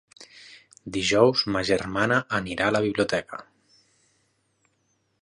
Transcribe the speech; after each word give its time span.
Dijous 0.95 1.43
ma 1.57 1.63
germana 1.71 2.19
anirà 2.39 2.71
a 2.71 2.75
la 2.79 2.83
biblioteca. 2.89 3.43